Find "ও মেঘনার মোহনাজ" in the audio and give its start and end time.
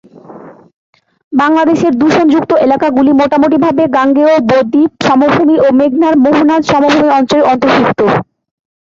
5.59-6.61